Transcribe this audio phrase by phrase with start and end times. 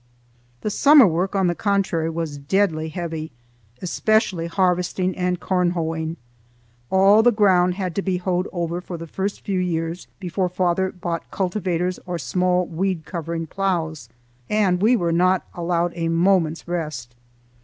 [0.61, 3.31] The summer work, on the contrary, was deadly heavy,
[3.83, 6.17] especially harvesting and corn hoeing.
[6.89, 10.91] All the ground had to be hoed over for the first few years, before father
[10.91, 14.09] bought cultivators or small weed covering ploughs,
[14.49, 17.13] and we were not allowed a moment's rest.